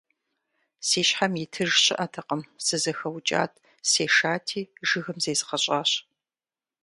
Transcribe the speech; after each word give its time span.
Си 0.87 1.01
щхьэм 1.07 1.33
итыж 1.43 1.71
щыӀэтэкъым, 1.83 2.41
сызэхэукӀат, 2.65 3.51
сешати, 3.89 4.61
жыгым 4.87 5.17
зезгъэщӀащ. 5.23 5.91